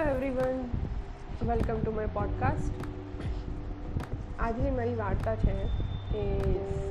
everyone 0.00 0.60
welcome 1.42 1.80
to 1.80 1.92
my 1.92 2.08
podcast 2.08 2.76
આજની 4.40 4.70
મારી 4.70 4.94
વાર્તા 4.94 5.34
છે 5.34 5.56
એ 6.14 6.22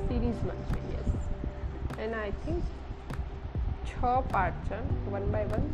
સિરીઝમાં 0.08 0.60
છે 0.68 0.82
યસ 0.92 1.08
એના 1.98 2.20
આઈ 2.20 2.36
થિંક 2.44 2.62
છ 3.84 3.94
પાર્ટ 4.32 4.60
છે 4.68 4.78
વન 5.10 5.26
બાય 5.30 5.46
વન 5.46 5.66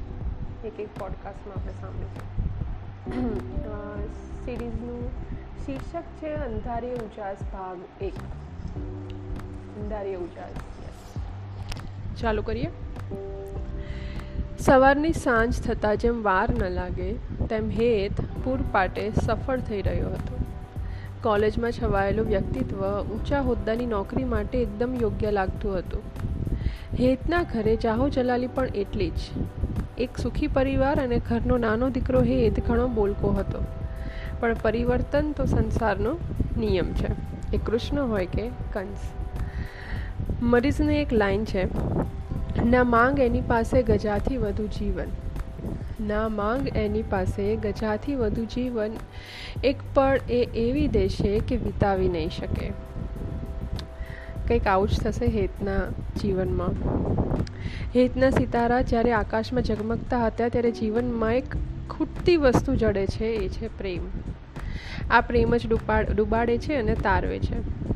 એક 0.65 0.81
એક 0.81 0.95
પોડકાસ્ટમાં 0.99 1.59
આપણે 1.59 1.75
સાંભળીશું 1.81 2.33
સિરીઝનું 4.45 5.05
શીર્ષક 5.67 6.07
છે 6.21 6.35
અંધારી 6.35 6.95
ઉજાસ 6.95 7.43
ભાગ 7.53 7.79
એક 8.01 8.23
અંધારી 9.77 10.17
ઉજાસ 10.17 10.57
યસ 10.81 11.05
ચાલુ 12.21 12.43
કરીએ 12.43 12.73
સવારની 14.60 15.14
સાંજ 15.14 15.62
થતાં 15.62 15.98
જેમ 15.98 16.24
વાર 16.24 16.50
ન 16.52 16.70
લાગે, 16.70 17.14
તેમ 17.50 17.70
હેત 17.70 18.22
પૂરપાટે 18.22 19.12
સફળ 19.26 19.60
થઈ 19.60 19.82
રહ્યો 19.82 20.10
હતો. 20.10 20.38
કોલેજમાં 21.24 21.72
છવાયેલું 21.72 22.26
વ્યક્તિત્વ 22.26 23.02
ઊંચા 23.02 23.42
હોદ્દાની 23.42 23.86
નોકરી 23.86 24.24
માટે 24.24 24.58
એકદમ 24.58 24.96
યોગ્ય 25.02 25.32
લાગતું 25.32 25.78
હતું. 25.78 26.02
હેતના 27.00 27.44
ઘરે 27.44 27.76
જાહો 27.76 28.10
જલાલી 28.10 28.48
પણ 28.48 28.66
એટલી 28.66 29.10
જ. 29.10 29.14
એક 29.98 30.18
સુખી 30.18 30.48
પરિવાર 30.48 31.02
અને 31.02 31.20
ઘરનો 31.20 31.58
નાનો 31.58 31.90
દીકરો 31.90 32.22
હેત 32.22 32.68
ઘણો 32.68 32.88
બોલકો 32.88 33.30
હતો. 33.30 33.66
પણ 34.40 34.54
પરિવર્તન 34.54 35.32
તો 35.32 35.46
સંસારનો 35.46 36.18
નિયમ 36.58 36.94
છે. 36.94 37.08
એ 37.54 37.58
કૃષ્ણ 37.58 38.02
હોય 38.02 38.26
કે 38.26 38.50
કંસ. 38.74 38.98
મરીઝની 40.42 40.96
એક 40.96 41.14
લાઈન 41.14 41.46
છે. 41.46 41.68
ના 42.68 42.84
માંગ 42.84 43.20
એની 43.20 43.42
પાસે 43.42 43.84
ગજાથી 43.84 44.38
વધુ 44.38 44.68
જીવન. 44.68 45.08
ના 46.08 46.30
માંગ 46.30 46.68
એની 46.78 47.02
પાસે 47.02 47.56
ગજાથી 47.56 48.16
વધુ 48.16 48.46
જીવન. 48.46 48.92
એક 49.64 49.76
પળ 49.94 50.20
એ 50.30 50.50
એવી 50.56 50.88
દેશે 50.88 51.40
કે 51.40 51.56
વિતાવી 51.56 52.10
નહીં 52.10 52.30
શકે. 52.30 52.72
કંઈક 54.48 54.68
આવું 54.68 54.90
જ 54.90 55.00
થશે 55.00 55.26
હેતના 55.26 55.78
જીવનમાં. 56.22 56.72
હેતના 57.96 58.30
સિતારા 58.30 58.82
જ્યારે 58.82 59.12
આકાશમાં 59.12 59.64
ઝગમગતા 59.64 60.26
હતા 60.26 60.50
ત્યારે 60.50 60.72
જીવનમાં 60.72 61.34
એક 61.34 61.56
ખૂટતી 61.90 62.38
વસ્તુ 62.38 62.76
જડે 62.76 63.06
છે, 63.08 63.26
એ 63.26 63.50
છે 63.50 63.78
પ્રેમ. 63.78 64.02
આ 65.12 65.22
પ્રેમ 65.22 65.58
જ 65.58 65.68
ડુબાડ 65.68 66.06
ડૂબાડે 66.16 66.58
છે 66.58 66.76
અને 66.76 66.96
તારવે 66.96 67.40
છે. 67.40 67.87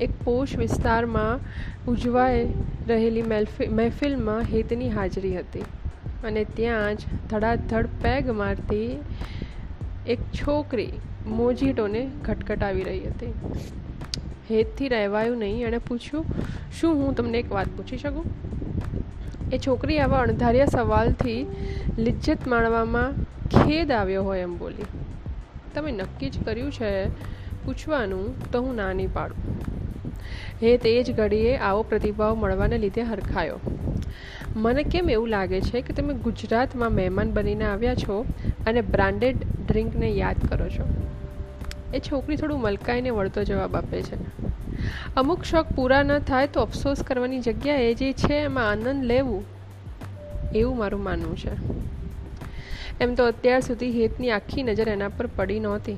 એક 0.00 0.10
પોષ 0.24 0.56
વિસ્તારમાં 0.56 1.40
ઉજવાઈ 1.86 2.44
રહેલી 2.88 3.22
મહેફિલમાં 3.80 4.44
હેતની 4.44 4.90
હાજરી 4.90 5.32
હતી 5.36 5.64
અને 6.24 6.44
ત્યાં 6.44 6.96
જ 6.96 7.18
ધડાધડ 7.30 7.88
પેગ 8.02 8.30
મારતી 8.38 8.88
એક 10.06 10.22
છોકરી 10.32 10.92
મોજીટોને 11.26 12.02
ખટખટાવી 12.24 12.84
રહી 12.84 13.10
હતી. 13.10 13.32
હેતથી 14.50 14.88
રહેવાયું 14.88 15.38
નહીં 15.38 15.66
એણે 15.66 15.78
પૂછ્યું, 15.78 16.24
શું 16.78 16.96
હું 17.02 17.14
તમને 17.14 17.38
એક 17.38 17.50
વાત 17.50 17.68
પૂછી 17.76 17.98
શકું? 17.98 18.26
એ 19.52 19.58
છોકરી 19.58 19.98
આવા 19.98 20.22
અણધાર્યા 20.22 20.66
સવાલથી 20.66 21.40
લિજ્જત 21.98 22.46
માણવામાં 22.46 23.20
ખેદ 23.50 23.90
આવ્યો 23.90 24.24
હોય 24.24 24.42
એમ 24.42 24.56
બોલી. 24.56 24.88
તમે 25.74 25.92
નક્કી 25.92 26.30
જ 26.30 26.44
કર્યું 26.44 26.72
છે 26.72 26.90
પૂછવાનું 27.64 28.50
તો 28.50 28.62
હું 28.62 28.74
ના 28.74 28.92
નહીં 28.92 29.12
પાડું 29.12 29.38
હે 30.62 30.76
તે 30.76 31.02
જ 31.02 31.12
ઘડીએ 31.12 31.56
આવો 31.56 31.82
પ્રતિભાવ 31.82 32.34
મળવાને 32.34 32.78
લીધે 32.78 33.02
હરખાયો. 33.02 33.60
મને 34.56 34.82
કેમ 34.82 35.10
એવું 35.10 35.28
લાગે 35.28 35.60
છે 35.60 35.80
કે 35.80 35.92
તમે 35.92 36.14
ગુજરાતમાં 36.14 36.92
મહેમાન 36.92 37.32
બનીને 37.32 37.64
આવ્યા 37.64 37.94
છો 37.94 38.24
અને 38.66 38.80
બ્રાન્ડેડ 38.80 39.36
ડ્રિંકને 39.68 40.10
યાદ 40.10 40.48
કરો 40.48 40.68
છો? 40.68 40.84
એ 41.94 41.98
છોકરી 41.98 42.36
થોડું 42.36 42.60
મલકાઈને 42.60 43.10
વળતો 43.10 43.44
જવાબ 43.44 43.76
આપે 43.76 44.02
છે. 44.02 44.42
અમુક 45.16 45.44
શોખ 45.44 45.66
પૂરા 45.66 46.02
ન 46.02 46.18
થાય 46.18 46.46
તો 46.46 46.60
અફસોસ 46.60 47.02
કરવાની 47.02 47.40
જગ્યાએ 47.40 47.94
જે 47.94 48.12
છે 48.12 48.34
એમાં 48.34 48.70
આનંદ 48.70 49.04
લેવું 49.04 49.44
એવું 50.54 50.78
મારું 50.78 51.02
માનવું 51.02 51.36
છે. 51.36 51.82
એમ 53.00 53.14
તો 53.14 53.26
અત્યાર 53.26 53.60
સુધી 53.60 54.02
હેતની 54.02 54.30
આખી 54.30 54.62
નજર 54.62 54.88
એના 54.88 55.08
પર 55.08 55.26
પડી 55.26 55.60
નહોતી. 55.60 55.96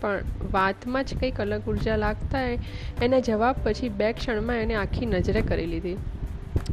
પણ 0.00 0.52
વાતમાં 0.52 1.04
જ 1.04 1.18
કંઈક 1.20 1.40
અલગ 1.40 1.68
ઊર્જા 1.68 1.96
લાગતા 1.96 2.44
એના 3.02 3.20
જવાબ 3.20 3.60
પછી 3.64 3.88
બે 3.88 4.12
ક્ષણમાં 4.12 4.56
એને 4.56 4.74
આખી 4.74 5.06
નજરે 5.06 5.42
કરી 5.42 5.66
લીધી. 5.66 5.96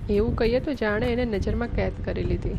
એવું 0.09 0.35
કહીએ 0.35 0.59
તો 0.59 0.73
જાણે 0.73 1.05
એને 1.07 1.25
નજરમાં 1.25 1.67
કેદ 1.67 2.01
કરી 2.05 2.23
લીધી. 2.23 2.57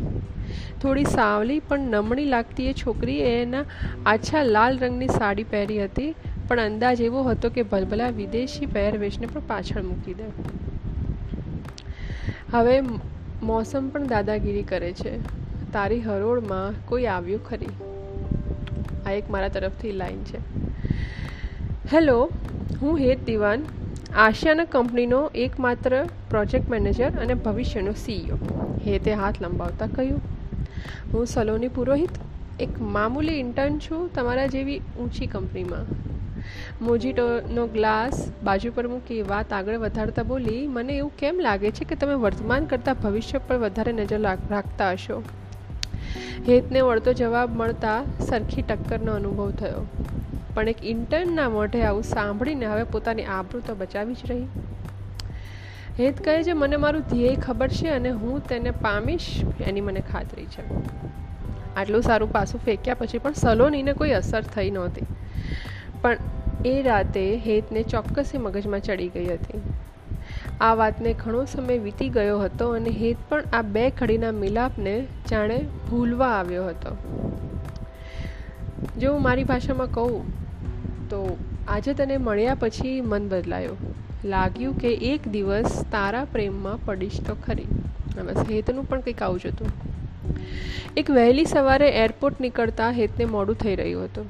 થોડી 0.82 1.04
સાવલી 1.04 1.59
પણ 1.60 1.78
નમણી 1.78 2.25
લાગતી 2.25 2.66
એ 2.66 2.72
છોકરીએ 2.72 3.32
એના 3.43 3.65
આછા 4.06 4.43
લાલ 4.43 4.78
રંગની 4.78 5.09
સાડી 5.09 5.44
પહેરી 5.44 5.84
હતી, 5.84 6.15
પણ 6.49 6.60
અંદાજ 6.60 7.00
એવો 7.00 7.22
હતો 7.22 7.50
કે 7.50 7.62
ભલભલા 7.62 8.10
વિદેશી 8.10 8.66
પહેરવેશને 8.66 9.27
પણ 9.27 9.48
પાછળ 9.48 9.83
મૂકી 9.83 10.15
દે. 10.15 10.31
હવે 12.53 12.77
મોસમ 13.43 13.88
પણ 13.88 14.06
દાદાગીરી 14.06 14.62
કરે 14.62 14.93
છે. 14.93 15.19
તારી 15.72 16.00
હરોળમાં 16.00 16.75
કોઈ 16.88 17.06
આવ્યું 17.06 17.48
ખરી? 17.48 17.75
આ 19.06 19.12
એક 19.12 19.27
મારા 19.31 19.49
તરફથી 19.49 19.93
લાઈન 19.93 20.22
છે. 20.25 20.39
હેલો 21.93 22.19
હું 22.81 22.99
હેત 22.99 23.21
દિવાન 23.27 23.67
આશિયાના 24.17 24.65
કંપનીનો 24.65 25.21
એકમાત્ર 25.34 25.94
પ્રોજેક્ટ 26.31 26.71
મેનેજર 26.71 27.11
અને 27.22 27.34
ભવિષ્યનો 27.34 27.93
સીઈઓ 28.05 28.39
હેતે 28.87 29.12
હાથ 29.12 29.39
લંબાવતા 29.43 29.87
કહ્યું, 29.87 30.21
હું 31.12 31.27
સલોની 31.27 31.69
પુરોહિત, 31.69 32.19
એક 32.61 32.81
મામૂલી 32.97 33.39
ઇન્ટર્ન 33.39 33.78
છું 33.78 34.03
તમારા 34.15 34.47
જેવી 34.47 34.81
ઊંચી 34.99 35.27
કંપનીમાં. 35.27 35.87
મોજીટોનો 36.83 37.66
ગ્લાસ 37.66 38.21
બાજુ 38.45 38.72
પર 38.72 38.87
મૂકી 38.89 39.22
વાત 39.22 39.53
આગળ 39.53 39.77
વધારતા 39.77 40.22
બોલી, 40.22 40.66
મને 40.66 40.97
એવું 40.97 41.16
કેમ 41.16 41.39
લાગે 41.39 41.71
છે 41.71 41.84
કે 41.84 41.95
તમે 41.95 42.15
વર્તમાન 42.15 42.65
કરતાં 42.65 43.03
ભવિષ્ય 43.03 43.39
પર 43.39 43.56
વધારે 43.56 43.93
નજર 43.93 44.21
રાખતા 44.21 44.91
હશો? 44.91 45.22
હેતને 46.49 46.81
વળતો 46.81 47.12
જવાબ 47.12 47.56
મળતા 47.56 48.03
સરખી 48.21 48.62
ટક્કરનો 48.62 49.12
અનુભવ 49.12 49.50
થયો. 49.50 49.87
પણ 50.54 50.69
એક 50.69 50.84
ઇન્ટર્નના 50.84 51.49
મોઢે 51.49 51.82
આવું 51.82 52.03
સાંભળીને 52.03 52.66
હવે 52.66 52.82
પોતાની 52.82 53.25
આબરૂ 53.25 53.60
તો 53.66 53.75
બચાવી 53.75 54.15
જ 54.15 54.19
રહી. 54.28 54.43
હેત 56.00 56.25
કહે 56.25 56.43
છે, 56.43 56.53
મને 56.53 56.77
મારું 56.77 57.03
ધ્યેય 57.03 57.37
ખબર 57.37 57.69
છે 57.69 57.88
અને 57.88 58.10
હું 58.10 58.49
તેને 58.49 58.71
પામીશ 58.71 59.27
એની 59.66 59.81
મને 59.81 60.03
ખાતરી 60.12 60.44
છે. 60.44 60.62
આટલું 61.77 62.03
સારું 62.03 62.33
પાસું 62.33 62.60
ફેંક્યા 62.65 62.94
પછી 62.94 63.19
પણ 63.19 63.33
સલોનીને 63.33 63.93
કોઈ 63.93 64.10
અસર 64.10 64.43
થઈ 64.43 64.71
નહોતી. 64.71 65.06
પણ 66.03 66.16
એ 66.65 66.83
રાતે 66.83 67.37
હેતને 67.37 67.83
ચોક્કસી 67.83 68.38
મગજમાં 68.38 68.81
ચડી 68.81 69.09
ગઈ 69.09 69.27
હતી. 69.27 69.60
આ 70.61 70.75
વાતને 70.75 71.12
ઘણો 71.12 71.44
સમય 71.44 71.78
વીતી 71.78 72.09
ગયો 72.09 72.39
હતો 72.39 72.69
અને 72.71 72.91
હેત 72.91 73.17
પણ 73.28 73.43
આ 73.53 73.62
બે 73.62 73.91
ઘડીના 73.91 74.33
મિલાપને 74.33 75.06
જાણે 75.31 75.65
ભૂલવા 75.91 76.28
આવ્યો 76.28 76.67
હતો. 76.67 76.97
જો 78.99 79.12
હું 79.12 79.22
મારી 79.22 79.45
ભાષામાં 79.45 79.91
કહું, 79.91 80.25
તો 81.09 81.37
આજે 81.69 81.95
તને 81.95 82.16
મળ્યા 82.16 82.55
પછી 82.55 83.00
મન 83.00 83.28
બદલાયો. 83.28 83.77
લાગ્યું 84.25 84.78
કે 84.78 84.95
એક 84.95 85.28
દિવસ 85.28 85.84
તારા 85.93 86.25
પ્રેમમાં 86.25 86.84
પડીશ 86.84 87.21
તો 87.21 87.37
ખરી. 87.47 87.66
બસ 88.25 88.37
હેતનું 88.37 88.84
પણ 88.84 89.00
કંઈક 89.00 89.22
આવું 89.22 89.41
જ 89.41 89.47
હતું. 89.47 89.69
એક 90.97 91.11
વહેલી 91.11 91.45
સવારે 91.45 91.89
એરપોર્ટ 91.91 92.41
નીકળતા 92.41 92.91
હેતને 92.91 93.25
મોડું 93.25 93.56
થઈ 93.56 93.77
રહ્યું 93.77 94.05
હતું. 94.05 94.27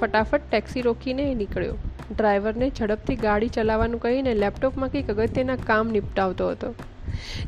ફટાફટ 0.00 0.40
ટેક્સી 0.50 0.80
રોકીને 0.80 1.34
નીકળ્યો. 1.34 1.74
ડ્રાઈવરને 2.16 2.72
ઝડપથી 2.78 3.16
ગાડી 3.16 3.48
ચલાવવાનું 3.48 4.00
કહીને 4.00 4.34
લેપટોપમાં 4.34 4.88
કંઈક 4.88 5.10
અગત્યના 5.10 5.56
કામ 5.56 5.88
નિપટાવતો 5.88 6.50
હતો. 6.50 6.74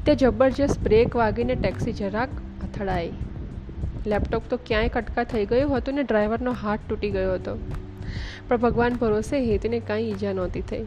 તે 0.07 0.15
જબરજસ્ત 0.15 0.81
બ્રેક 0.81 1.17
વાગીને 1.17 1.55
ટેક્સી 1.55 1.93
જરાક 1.93 2.29
અથડાઈ. 2.63 3.13
લેપટોપ 4.07 4.43
તો 4.51 4.57
ક્યાંય 4.57 4.89
કટકા 4.89 5.25
થઈ 5.25 5.47
ગયું 5.47 5.77
હતું 5.77 5.95
ને 5.95 6.03
ડ્રાઈવરનો 6.03 6.53
હાથ 6.53 6.79
તૂટી 6.89 7.11
ગયો 7.11 7.35
હતો. 7.35 7.59
પણ 8.49 8.57
ભગવાન 8.57 8.95
ભરોસે 8.95 9.41
હેતને 9.41 9.81
કાંઈ 9.81 10.11
ઈજા 10.11 10.33
નહોતી 10.33 10.61
થઈ. 10.61 10.85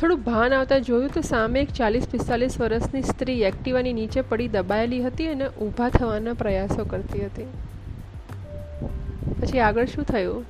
થોડું 0.00 0.24
ભાન 0.24 0.54
આવતા 0.54 0.78
જોયું 0.78 1.10
તો 1.14 1.20
સામે 1.20 1.60
એક 1.60 1.68
ચાલીસ 1.68 2.08
પિસ્તાલીસ 2.08 2.60
વર્ષની 2.60 3.02
સ્ત્રી 3.02 3.42
એક્ટિવાની 3.42 3.92
નીચે 3.92 4.20
પડી 4.20 4.48
દબાયેલી 4.48 5.02
હતી 5.02 5.26
અને 5.26 5.48
ઊભા 5.48 5.88
થવાના 5.88 6.32
પ્રયાસો 6.32 6.84
કરતી 6.84 7.24
હતી. 7.24 7.46
પછી 9.40 9.58
આગળ 9.58 9.84
શું 9.84 10.04
થયું? 10.04 10.44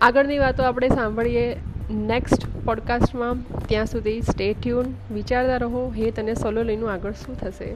આગળની 0.00 0.38
વાતો 0.38 0.62
આપણે 0.62 0.88
સાંભળીએ 0.88 1.56
નેક્સ્ટ 1.90 2.46
પોડકાસ્ટમાં 2.64 3.66
ત્યાં 3.68 3.86
સુધી 3.86 4.20
સ્ટે 4.20 4.52
ટ્યુન 4.52 4.94
વિચારતા 5.14 5.56
રહો, 5.56 5.92
હેત 5.96 6.18
અને 6.18 6.34
સોલોલીનું 6.34 6.92
આગળ 6.92 7.12
શું 7.12 7.40
થશે? 7.40 7.74